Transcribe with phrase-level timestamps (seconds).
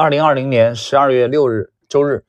[0.00, 2.24] 二零二零年十二月六日周日，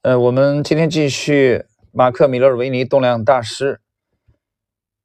[0.00, 3.82] 呃，我们今天继续马克·米勒维尼动量大师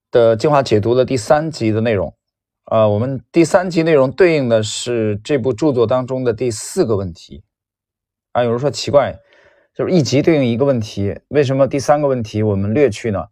[0.10, 2.16] 的精华解读的第三集的内容。
[2.64, 7.44] 啊，我们第三集内容对应的是这部著作当中的第四个问题。
[8.32, 9.14] 啊，有人说奇怪，
[9.74, 13.26] 就是一集对应一个问题，为什么第三个问题我们略去呢？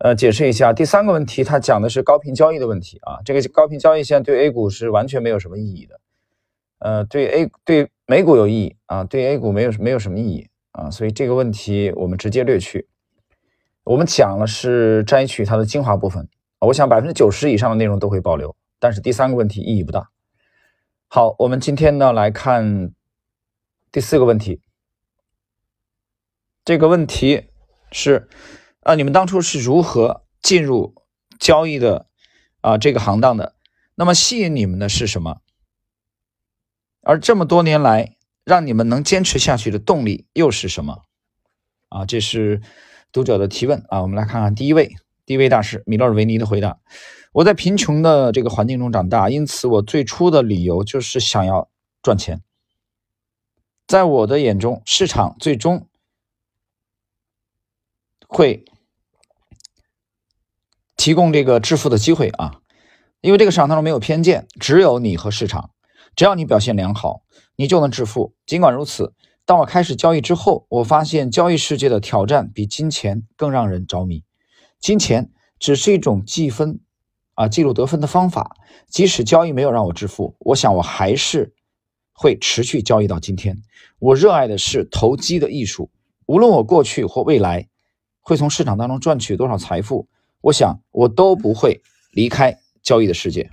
[0.00, 5.98] 呃，解释一下，第三个问题它讲的是高频交易的问题啊，这个高频交易现在对 A 股是完全没有什么意义的。
[6.80, 12.88] 呃，对 A 对美股有意义啊，对 A 股没有没有什么意义啊，所以这个问题我们直接略去。
[13.84, 16.28] 我们讲了是摘取它的精华部分，
[16.60, 20.10] 我想百分之九十以上的内容都会保留，但是第三个问题意义不大。
[21.08, 22.92] 好，我们今天呢来看
[23.92, 24.60] 第四个问题。
[26.64, 27.44] 这个问题
[27.92, 28.28] 是
[28.80, 30.94] 啊，你们当初是如何进入
[31.38, 32.06] 交易的
[32.60, 33.54] 啊这个行当的？
[33.96, 35.40] 那么吸引你们的是什么？
[37.10, 38.14] 而这么多年来，
[38.44, 41.02] 让你们能坚持下去的动力又是什么？
[41.88, 42.62] 啊，这是
[43.10, 44.00] 读者的提问啊。
[44.02, 44.94] 我们来看看第一位，
[45.26, 46.78] 第一位大师米勒尔维尼的回答：
[47.32, 51.68] 我在贫穷的这个环境中长大，因此我最初的理由就是想要
[52.00, 52.42] 赚钱。
[53.88, 55.88] 在我的眼中，市场最终
[58.28, 58.64] 会
[60.96, 62.60] 提供这个致富的机会啊，
[63.20, 65.70] 因为这个市场当中没有偏见，只有你和市场。
[66.16, 67.22] 只要你表现良好，
[67.56, 68.34] 你就能致富。
[68.46, 74.22] 尽管如此，当我开始交易之后，我发现交易世界的挑战比金钱更让人着迷。
[74.78, 76.80] 金钱只是一种计分
[77.34, 78.56] 啊，记录得分的方法。
[78.88, 81.54] 即使交易没有让我致富，我想我还是
[82.12, 83.56] 会持续交易到今天。
[83.98, 85.90] 我热爱的是投机的艺术。
[86.26, 87.68] 无论我过去或未来
[88.20, 90.08] 会从市场当中赚取多少财富，
[90.40, 93.50] 我想我都不会离开交易的世界。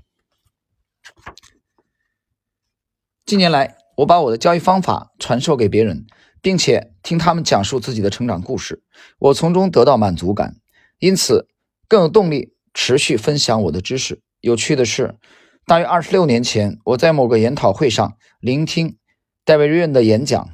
[3.27, 6.07] 近年来，我把我的交易方法传授给别人，
[6.41, 8.81] 并且听他们讲述自己的成长故事，
[9.19, 10.55] 我从中得到满足感，
[10.99, 11.49] 因此
[11.89, 14.21] 更有动力持续分享我的知识。
[14.39, 15.17] 有趣的是，
[15.65, 18.95] 大约二十六年前，我在某个研讨会上聆听
[19.43, 20.49] 戴维·瑞恩的演讲，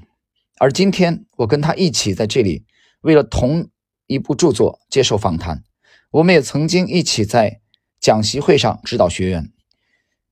[0.58, 2.66] 而今天我跟他一起在这里，
[3.02, 3.70] 为了同
[4.08, 5.64] 一部著作接受访谈。
[6.10, 7.62] 我们也曾经一起在
[8.00, 9.52] 讲习会上指导学员。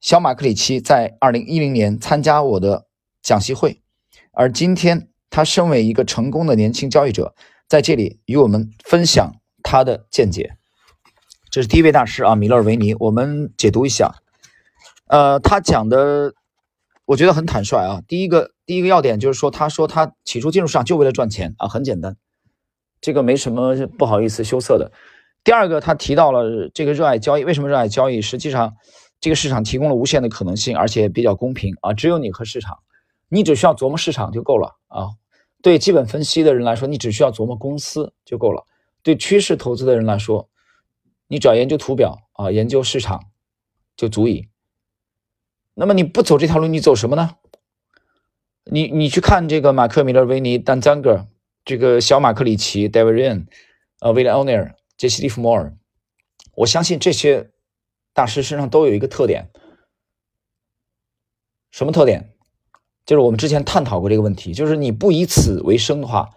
[0.01, 2.87] 小马克里奇在二零一零年参加我的
[3.21, 3.83] 讲习会，
[4.31, 7.35] 而今天他身为一个成功的年轻交易者，
[7.69, 10.57] 在这里与我们分享他的见解。
[11.51, 12.95] 这是第一位大师啊，米勒维尼。
[12.95, 14.15] 我们解读一下，
[15.05, 16.33] 呃，他讲的
[17.05, 18.01] 我觉得很坦率啊。
[18.07, 22.17] 第一个第一个要点就是说，他说他起初进入市场就为了赚钱啊，很简单，
[22.99, 24.91] 这个没什么不好意思羞涩的。
[25.43, 28.19] 第二个，他提到了这个热爱交易，为什么热爱交易？
[28.19, 28.73] 实际上。
[29.21, 31.93] 这个市场提供了无限的可能性，而且比较公平啊！
[31.93, 32.79] 只有你和市场，
[33.29, 35.11] 你只需要琢磨市场就够了啊。
[35.61, 38.65] 对基本分析的人来说，你只需要琢磨公司就够了；
[39.03, 40.49] 对趋势投资的人来说，
[41.27, 43.25] 你只要研究图表啊，研究市场
[43.95, 44.47] 就足以。
[45.75, 47.35] 那么你不走这条路，你走什么呢？
[48.71, 51.27] 你你去看这个马克·米勒维尼、丹·赞格、
[51.63, 53.47] 这个小马克里奇、戴维·瑞恩、
[53.99, 55.77] 呃，威廉·奥尼尔、杰西·利弗莫尔，
[56.55, 57.50] 我相信这些。
[58.13, 59.49] 大师身上都有一个特点，
[61.71, 62.33] 什么特点？
[63.05, 66.29] 就是我们之前探讨过这个问题，就是你不以此为生的话，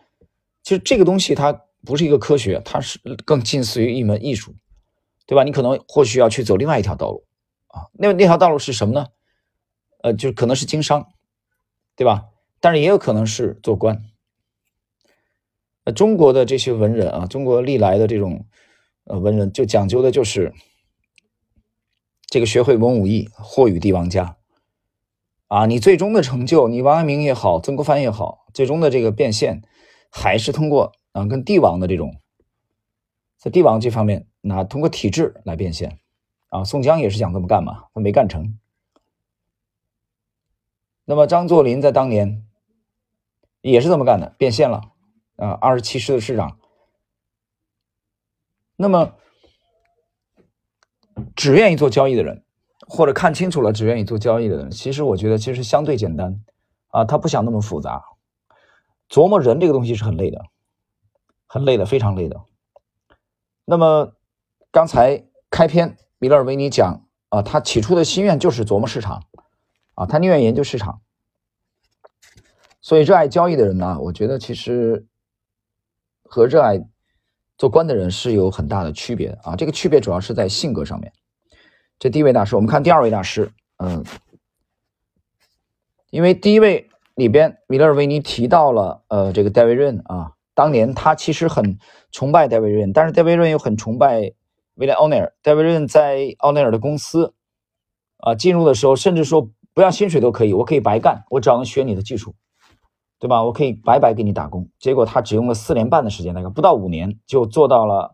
[0.63, 1.53] 其实这个东西它
[1.85, 4.55] 不是一个科学，它是更近似于一门艺术，
[5.27, 5.45] 对吧？
[5.45, 7.27] 你可能或许要去走另外一条道路
[7.67, 9.09] 啊，那那条道路是什么呢？
[10.03, 11.09] 呃，就可能是经商，
[11.97, 12.29] 对吧？
[12.61, 14.03] 但是也有可能是做官。
[15.85, 18.47] 呃，中国的这些文人啊，中国历来的这种
[19.05, 20.55] 呃文人，就讲究的就是。
[22.35, 24.39] 这个学会文武艺，或与帝王家，
[25.47, 29.63] 啊，你最终的成就，你王阳明也好，曾国藩也好，最终的这个变现，
[30.11, 32.17] 还是通过啊，跟帝王的这种，
[33.39, 36.01] 在帝王这方面，那通过体制来变现，
[36.49, 38.59] 啊，宋江也是想这么干嘛，他没干成。
[41.05, 42.45] 那么张作霖在当年
[43.61, 44.91] 也是这么干的，变现了，
[45.37, 46.59] 啊，二十七师的师长。
[48.75, 49.15] 那么。
[51.37, 52.45] 只愿意做交易的人，
[52.89, 56.41] 或者看清楚了只愿意做交易的人，其实我觉得其实相对简单
[56.89, 58.05] 啊，他不想那么复杂。
[59.09, 60.43] 琢磨人这个东西是很累的，
[61.47, 62.41] 很累的，非常累的。
[63.65, 64.15] 那么
[64.71, 69.25] 刚才开篇米勒尔维尼讲啊，他起初的心愿就是琢磨市场
[69.95, 71.01] 啊，他宁愿研究市场。
[72.81, 75.07] 所以热爱交易的人呢，我觉得其实
[76.25, 76.85] 和热爱。
[77.57, 81.13] 做官的人是有很大的区别啊，这个区别主要是在性格上面。
[81.99, 84.05] 这第一位大师，我们看第二位大师，嗯，
[86.11, 91.79] 因为第一位里边，米勒尔维尼提到了呃这个戴维润啊，当年他其实很
[92.11, 94.33] 崇拜戴维润，但是戴维润又很崇拜
[94.75, 95.33] 威廉奥内尔。
[95.41, 97.35] 戴维润在奥内尔的公司
[98.19, 102.35] 啊进入的时候，甚至说不要薪水都可以，我可以白干，我只要能学你的技术，
[103.19, 103.43] 对吧？
[103.43, 104.69] 我可以白白给你打工。
[104.79, 108.13] 结果他只用了四年半的时间，大概不到五年就做到了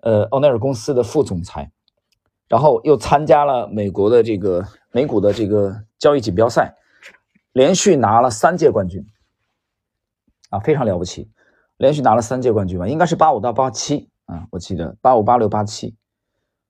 [0.00, 1.70] 呃奥内尔公司的副总裁。
[2.48, 6.74] 然后又参加了美国的这个美股的这个交易锦标赛，
[7.52, 9.04] 连续拿了三届冠军，
[10.48, 11.28] 啊，非常了不起，
[11.76, 15.94] 连续拿了三届冠军吧，应该是八五到八七啊，我记得八五八六八七，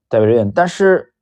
[0.08, 0.50] 戴维润。
[0.50, 1.14] 但是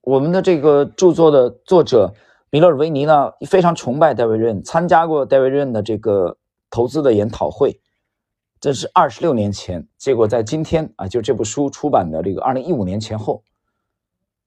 [0.00, 2.12] 我们的这个著作的作者
[2.50, 6.36] 米勒尔维尼呢，非常崇拜戴维任，参加过戴维任的这个
[6.68, 7.80] 投资的研讨会，
[8.60, 13.42] 这是二十六年前，结果在今天啊，就这部书出版的这个二零一五年前后。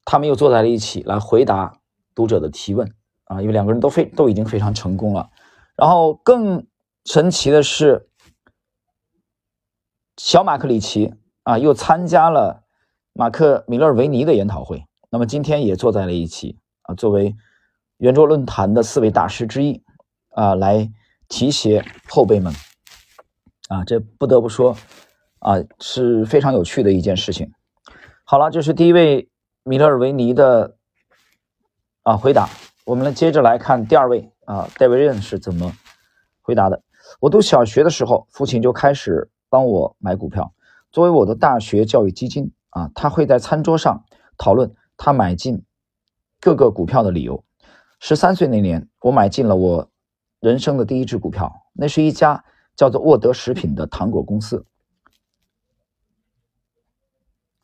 [0.05, 1.79] 他们又坐在了一起来回答
[2.13, 5.29] 读者的提问啊，因为两个人都非都已经非常成功了。
[5.77, 6.67] 然后更
[7.05, 8.09] 神奇的是，
[10.17, 11.13] 小马克里奇
[11.43, 12.65] 啊又参加了
[13.13, 17.33] 马克米勒维尼的研讨会，那么今天也坐在了一起啊，作为
[18.03, 19.81] 圆桌论坛的四位大师之一
[20.31, 20.91] 啊，来
[21.29, 22.53] 提携后辈们
[23.69, 24.75] 啊，这不得不说
[25.39, 27.49] 啊是非常有趣的一件事情。
[28.25, 29.29] 好了，这是第一位。
[29.63, 30.75] 米勒尔维尼的
[32.01, 32.49] 啊回答，
[32.83, 35.71] 我们来接着来看第二位啊戴维任是怎么
[36.41, 36.83] 回答的。
[37.21, 40.53] 我读小学的时候，父亲就开始帮我买股票，
[40.91, 44.03] 作为我的大学教育基金啊，他会在餐桌上
[44.37, 45.63] 讨论他买进
[46.41, 47.41] 各个股票的理由。
[48.05, 49.89] 十三岁那年，我买进了我
[50.41, 52.43] 人生的第一只股票，那是一家
[52.75, 54.65] 叫做沃德食品的糖果公司。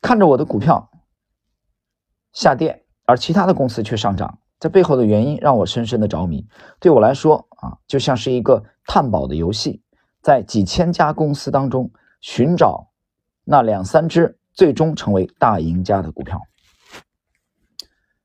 [0.00, 0.90] 看着我的股票。
[2.32, 6.48] 下跌，而其他的公司却上涨，这背后的原因让我深深的着迷。
[6.78, 9.82] 对我来说啊，就像是一个探宝的游戏，
[10.22, 11.90] 在几千家公司当中
[12.22, 12.90] 寻找
[13.44, 16.40] 那两三只最终成为大赢家的股票。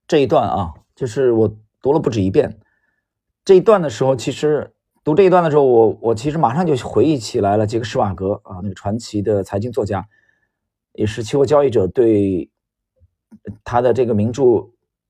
[0.08, 1.54] 这一段啊，就是我
[1.86, 2.58] 读了不止一遍。
[3.44, 4.74] 这一段的时候，其实
[5.04, 10.08] 读这一段的时候，我我其实马上就回忆起来了，杰克施瓦格啊，那个传奇的财经作家，
[10.94, 12.50] 也是期货交易者对。
[13.64, 14.44] 他的这个名著《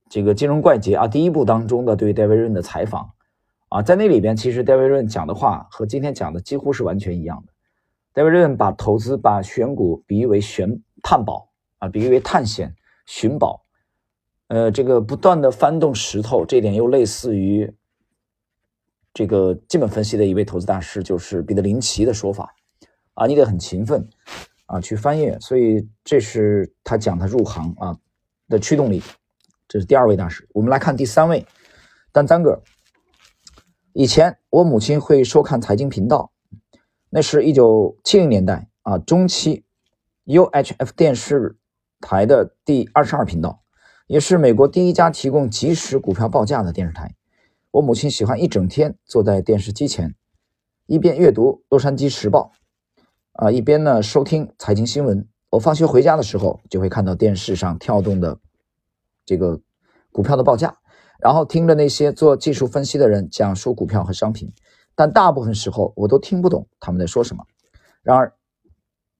[0.10, 3.12] 这个金融怪杰》啊，第一部当中的对戴维润的采访
[3.70, 7.54] 啊，在那里边，其实戴维润讲的话和今天讲的几乎是完全一样的。
[8.12, 12.76] 戴维润把投资、把选股比喻为选探宝啊，比喻为探险
[13.06, 13.65] 寻宝。
[14.48, 17.74] 呃，这个不断的翻动石头，这一点又类似于
[19.14, 22.56] 这个基本分析的一位投资大师，就是彼得林奇的说法
[23.14, 24.08] 啊，你得很勤奋
[24.66, 25.38] 啊，去翻页。
[25.40, 27.98] 所以这是他讲他入行啊。
[28.48, 29.02] 的驱动力，
[29.68, 30.48] 这是第二位大师。
[30.54, 31.48] 我们来看第三位，
[32.12, 32.62] 丹赞格。
[33.92, 36.32] 以前我母亲会收看财经频道，
[37.10, 39.66] 那是一九七零年代啊中期
[40.26, 41.58] ，UHF 电视
[42.00, 43.64] 台的第二十二频道，
[44.08, 47.16] 也是美国第一家提供即时股票报价的电视台。
[47.72, 50.16] 我母亲喜欢一整天坐在电视机前，
[50.86, 52.52] 一边阅读《洛杉矶时报》，
[53.32, 55.28] 啊，一边呢收听财经新闻。
[55.50, 58.38] 我放学回家的时候，就会看到电视上跳动的
[59.26, 59.60] 这个
[60.12, 60.78] 股票的报价，
[61.20, 64.54] 然后听着那些做技术分析的人讲述股票和商品，
[64.94, 67.44] 但大部分时候我都听不懂他们在说什么。
[68.04, 68.34] 然而，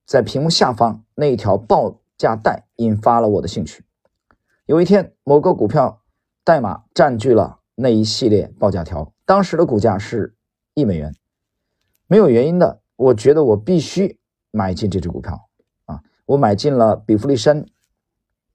[0.06, 3.84] 在屏幕下方那一条报价带引发了我的兴趣。
[4.68, 6.02] 有一天，某个股票
[6.44, 10.36] 代码占据了那一系列报价条，当时的股价是
[10.74, 11.14] 一美元。
[12.08, 14.20] 没有原因的，我觉得我必须
[14.50, 15.50] 买进这只股票
[15.86, 16.02] 啊。
[16.26, 17.64] 我买进了比弗利山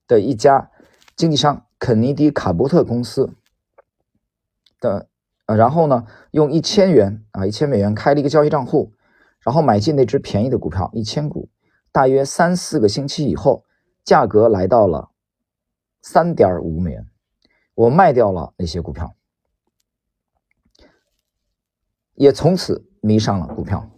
[0.08, 0.72] 的一家
[1.14, 3.32] 经纪商肯尼迪卡伯特公司
[4.80, 5.06] 的，
[5.46, 8.92] 呃，然后呢，用一千元啊，一千美元开了一个交易账户，
[9.44, 11.48] 然后买进那只便宜的股票一千股。
[11.92, 13.64] 大约三四个星期以后，
[14.04, 15.09] 价格来到了
[16.02, 17.06] 三点五美元，
[17.74, 19.14] 我卖掉了那些股票，
[22.14, 23.90] 也从此迷上了股票。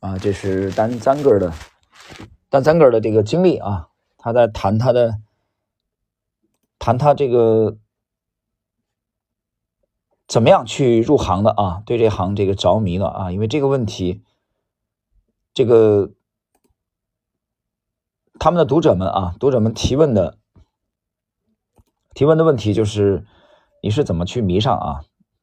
[0.00, 1.52] 啊，这是丹赞格的。
[2.48, 5.20] 但赞格尔的这个经历啊，他在谈他的，
[6.78, 7.78] 谈他这个
[10.26, 14.24] 怎么样去入行的啊，对这行这个着迷了啊，因为这个问题，
[15.54, 16.12] 这个
[18.40, 20.38] 他们的读者们啊，读者们提问的
[22.14, 23.24] 提问的问题就是
[23.82, 25.00] 你是怎么去迷上啊，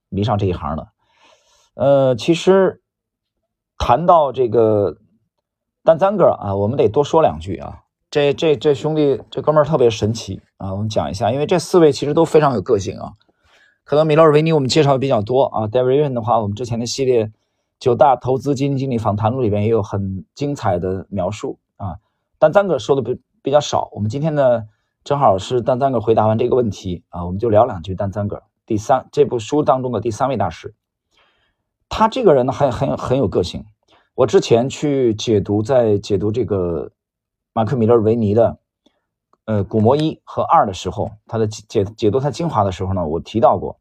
[0.09, 0.87] 迷上这一行的？
[1.75, 2.81] 呃，其实
[3.77, 4.97] 谈到这个。
[5.81, 7.83] 但咱哥啊，我们得多说两句啊。
[8.11, 10.73] 这这这兄弟，这哥们儿特别神奇啊。
[10.73, 13.13] 我们讲一下，因为这四位其实都非常有个性啊。
[13.85, 17.31] 可能米勒尔维尼我们介绍的比较多啊，David Yen 的话，我们之前的系列
[17.79, 21.95] 九大投资基金经理访谈录里边也有很精彩的描述啊。
[22.37, 24.65] 但赞格说的比比较少，我们今天呢
[25.03, 28.43] 正好是丹赞格回答完这个问题啊，我们就聊两句丹赞格。
[28.65, 30.75] 第三，这部书当中的第三位大师，
[31.87, 33.65] 他这个人呢还很很有个性。
[34.13, 36.91] 我之前去解读，在解读这个
[37.53, 38.59] 马克·米勒维尼的
[39.45, 43.79] 呃《古魔一》和二的时候，他的解解读他精华的时候呢，我提到过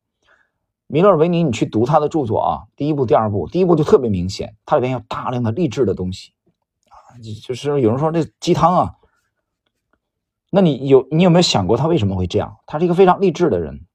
[0.86, 6.32] 米勒维尼，你去读他的著作啊，第一部、第二部，第一部就特别明显，它里边有大量的励志的东西
[6.88, 6.96] 啊，
[7.44, 8.94] 就是有人说这鸡汤啊。
[10.50, 12.58] 那你有你有没有想过他为什么会这样？
[12.66, 13.86] 他是一个非常励志的人。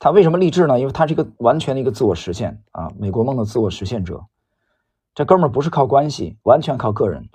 [0.00, 0.78] 他为什么励志呢？
[0.78, 4.26] 因为他是一个完全的一个自我实现啊，美国梦的自我实现者。
[5.14, 7.30] 这哥们儿不是靠关系，完全靠个人。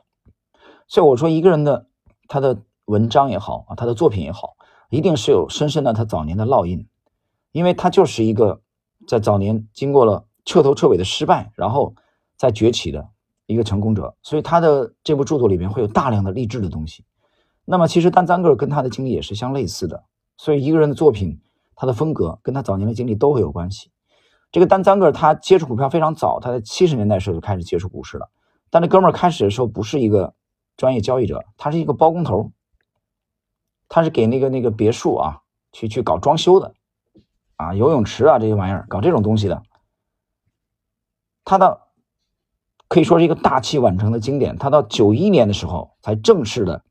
[0.88, 1.88] 所以我说，一个人的
[2.28, 4.56] 他的文章也好啊，他的作品也好，
[4.90, 6.88] 一定是有深深的他早年的烙印，
[7.52, 8.62] 因为他就是一个
[9.08, 11.96] 在早年经过了彻头彻尾的失败，然后
[12.38, 13.10] 再崛起的
[13.50, 14.16] 一个成功者。
[14.24, 17.04] 所以他的这部著作里面会有大量的励志的东西。
[17.66, 20.06] 那么其实丹赞格尔跟他的经历也是相类似的。
[20.38, 21.42] 所以一个人的作品。
[21.82, 23.90] 他的风格跟他早年的经历都会有关系。
[24.52, 28.30] 这个丹赞格尔他接触股票非常早，他在七十年代时候就开始接触股市了。
[28.70, 30.34] 但这哥们儿开始的时候不是一个
[30.76, 32.52] 专业交易者，他是一个包工头，
[33.88, 35.40] 他是给那个那个别墅啊
[35.72, 36.74] 去去搞装修的，
[37.56, 39.64] 啊游泳池啊这些玩意儿搞这种东西的。
[41.46, 41.80] 他的
[42.90, 44.58] 可以说是一个大器晚成的经典。
[44.58, 46.84] 他到九一年的时候才正式的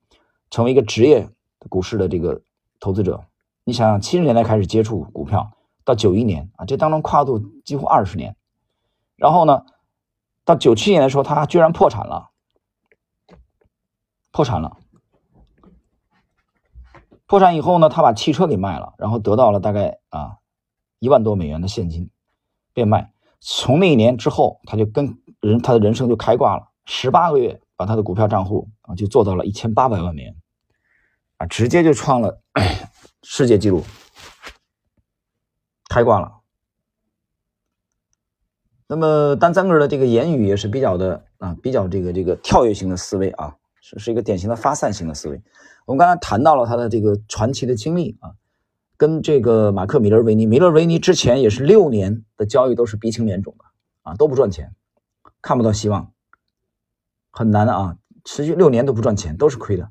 [0.49, 1.28] 成为一个职业
[1.69, 2.40] 股市的这个
[2.81, 3.25] 投资者。
[3.64, 5.50] 你想想，七十年代开始接触股票，
[5.85, 8.35] 到九一年啊，这当中跨度几乎二十年。
[9.17, 9.67] 然后呢，
[10.45, 12.31] 到九七年的时候，他居然破产了，
[14.31, 14.78] 破产了。
[17.26, 20.38] 破产以后呢，他把汽车给卖了，然后得到了大概啊
[20.99, 22.09] 一万多美元的现金，
[22.73, 23.12] 变卖。
[23.40, 30.37] 从那一年之后，他就跟人他的人生就开挂了，十八个月把他的股票账户啊就做到了一千八百万美元，
[31.37, 32.42] 啊，直接就创了。
[33.25, 33.83] 世界纪录
[35.90, 36.40] 开挂了。
[38.87, 45.42] 那么丹赞格的这个言语也是比较的啊，比较这个这个跳跃型的思维啊，是是一个典型的发散型的思维。
[45.85, 48.33] 我们刚才谈到了他的这个传奇的经历啊，
[48.99, 53.64] 跟这个马克米勒维尼，米勒维尼之前也是六年的交易都是鼻青脸肿的
[54.02, 54.75] 啊，都不赚钱，
[55.40, 56.12] 看不到希望，
[57.31, 59.88] 很难的啊，持续六年都不赚钱，都是亏的。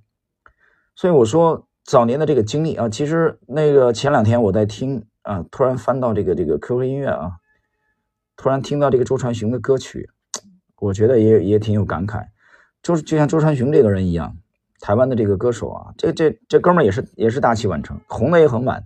[0.96, 1.64] 所以我说。
[1.88, 7.38] 早年的这个经历啊，其实那个前两天我在听啊，突然翻到这个这个 QQ 音乐啊，
[8.36, 10.10] 突然听到这个周传雄的歌曲，
[10.80, 12.28] 我觉得也也挺有感慨。
[12.84, 14.36] 就是就像周传雄这个人一样，
[14.82, 18.86] 台湾的这个歌手啊，这这这哥们儿也是也是大器晚成，红的也很晚。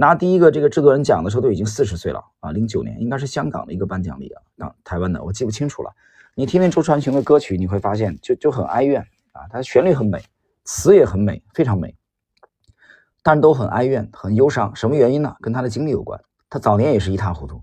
[0.00, 5.92] 拿第一个这个制作人奖的时候都已经四十岁了啊，零九年应该是香港的一个颁奖礼啊，当台湾的我记不清楚了。
[6.34, 9.02] 你听听周传雄的歌曲，你会发现就就很哀怨
[9.32, 10.24] 啊，他旋律很美，
[10.64, 11.94] 词也很美，非常美。
[13.22, 15.36] 但都很哀怨，很忧伤，什么原因呢？
[15.42, 16.18] 跟他的经历有关。
[16.48, 17.62] 他早年也是一塌糊涂，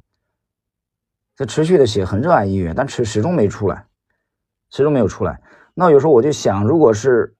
[1.35, 3.87] 他持续的写，很热爱音乐，但始始终没出来，
[4.69, 5.41] 始终没有出来。
[5.73, 7.35] 那有时候我就想，如果是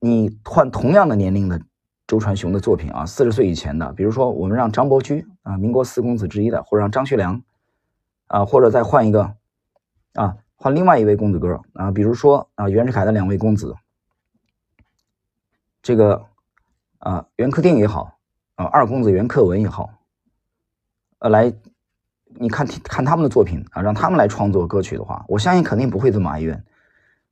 [0.00, 1.62] 你换同样的年龄的
[2.14, 7.42] 周传雄的作品啊，四十岁以前的，比如说我们让张伯驹啊，民国四公子之一的，或者让张学良
[8.28, 9.34] 啊，或者再换一个
[10.12, 13.74] 啊，换另外一位公子哥啊，比如说啊，袁世凯的两位公子，
[15.82, 16.26] 这个。
[16.98, 18.16] 啊，袁克定也好，
[18.54, 19.90] 啊，二公子袁克文也好，
[21.18, 21.52] 呃，来，
[22.28, 26.64] 你看看他们的作品啊，让他们来创作歌曲的话，我相信肯定不会这么哀怨。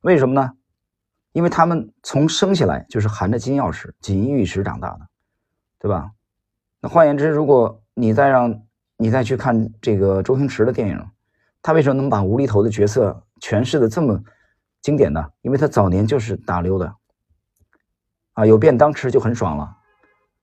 [0.01, 0.53] 为什么呢？
[1.33, 5.07] 因为他们从生下来就是含着金钥匙、锦衣玉食长大的，
[5.79, 6.11] 对吧？
[6.79, 8.61] 那换言之，如果你再让
[8.97, 11.05] 你再去看这个周星驰的电影，
[11.61, 14.23] 他为什么能把无厘头的角色诠释的这么
[14.81, 15.25] 经典呢？
[15.41, 16.95] 因为他早年就是打溜的。
[18.33, 19.77] 啊，有便当吃就很爽了，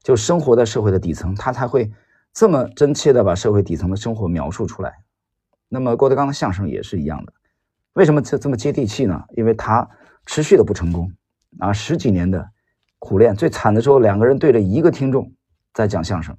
[0.02, 1.90] 就生活在社会的底层，他才会
[2.32, 4.94] 这么真切的把社会底层的生活描述出来。
[5.68, 7.32] 那么郭德纲的相声也是一样的，
[7.92, 9.24] 为什么这这么接地气呢？
[9.36, 9.88] 因为他
[10.30, 11.12] 持续的不成功
[11.58, 12.52] 啊，十几年的
[13.00, 15.32] 苦练，最惨的时候两个人对着一个听众
[15.74, 16.38] 在讲相声，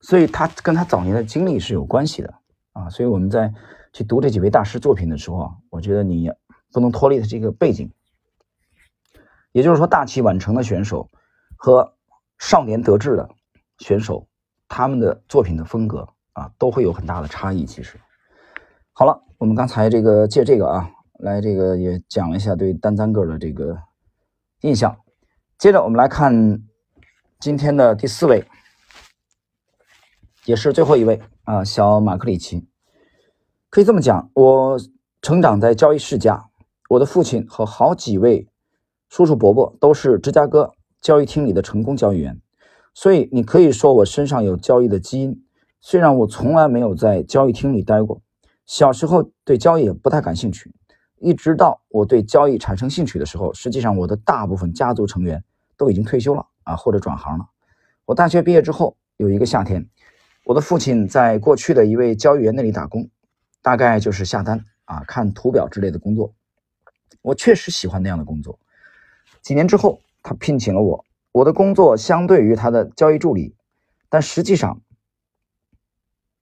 [0.00, 2.34] 所以他跟他早年的经历是有关系的
[2.74, 2.90] 啊。
[2.90, 3.50] 所以我们在
[3.94, 6.30] 去读这几位大师作品的时候啊，我觉得你
[6.74, 7.90] 不能脱离他这个背景。
[9.52, 11.08] 也就是说，大器晚成的选手
[11.56, 11.94] 和
[12.38, 13.26] 少年得志的
[13.78, 14.28] 选手，
[14.68, 17.64] 他们的作品的风格啊，都会有很大的差异。
[17.64, 17.98] 其实，
[18.92, 23.78] 好了，我们刚才这个借这个啊，来这个也讲了一下对丹赞格的这个
[24.60, 24.96] 印象。
[25.58, 26.62] 接着我们来看
[27.40, 28.44] 今天的第四位
[30.44, 32.68] 也是最后一位啊，小马克里奇。
[33.70, 34.78] 可以这么讲，我
[35.22, 36.50] 成长在交易世家，
[36.90, 38.48] 我的父亲和好几位
[39.08, 42.40] 叔叔伯伯都是芝加哥交易厅里的成功交易员，
[42.94, 45.42] 所以你可以说我身上有交易的基因。
[45.80, 48.20] 虽然我从来没有在交易厅里待过，
[48.66, 50.72] 小时候对交易也不太感兴趣，
[51.18, 55.42] 一直到我对交易产生兴趣的时候，实际上我的大部分家族成员
[55.76, 57.48] 都已经退休了啊，或者转行了。
[58.04, 59.88] 我大学毕业之后，有一个夏天，
[60.44, 63.08] 我的父亲在过去的一位交易员那里打工，
[63.62, 66.32] 大概就是下单啊、看图表之类的工作。
[67.22, 68.58] 我确实喜欢那样的工作。
[69.42, 73.54] 几年之后，他聘请了我，我的工作相对于他的交易助理，
[74.08, 74.80] 但实际上。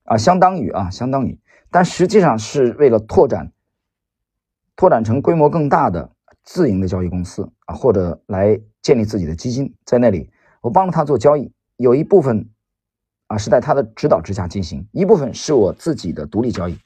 [0.07, 1.41] 啊，相当于啊，相当于，
[1.71, 3.51] 但实际上是为了拓展，
[4.77, 6.11] 拓展成规模更大的
[6.43, 9.75] 自营的交易公司啊，或者来建立自己的基金。
[9.85, 12.49] 在那里，我帮了他做交易，有一部分
[13.29, 16.79] 啊是在他的指导之下进行，一部分是我自己的独立交易。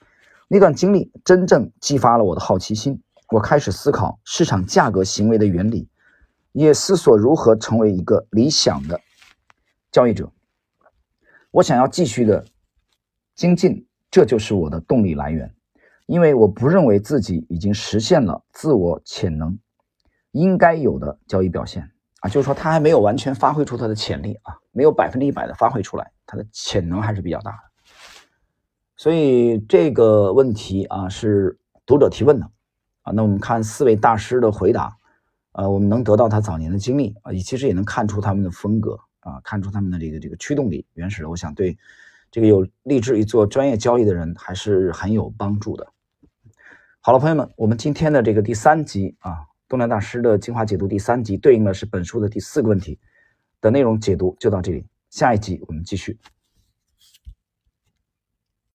[0.48, 5.88] 那段经历真正激发了我的好奇心，我开始思考市场价格行为的原理，
[6.52, 9.00] 也思索如何成为一个理想的
[9.90, 10.30] 交易者。
[11.50, 12.44] 我想要继续的。
[13.34, 15.54] 精进，这就是我的动力来源，
[16.08, 19.58] 因为我不认为自己已经实现了自我潜能
[20.32, 21.82] 应该有的交易表现
[22.20, 27.58] 啊，就是说他还没有完全发挥出他的潜力啊，没有百分之一百的发挥出来，他的潜能还是比较大的。
[28.96, 32.50] 所以这个问题啊是读者提问的
[33.02, 34.96] 啊，那我们看四位大师的回答，
[35.52, 41.76] 呃，我们能得到他早年的经历啊，也其实也能看出他们的风格啊，看出他们的这个这个驱动力原始的，我想对。
[42.30, 45.92] 这个有立志于做专业交易的人还是很有帮助的。
[47.08, 52.98] 好了，朋友们，我们今天的这个第三集啊，东南大师的精华解读第三集，对应的是本书的第四个问题
[53.62, 56.18] 的内容解读就到这里，下一集我们继续。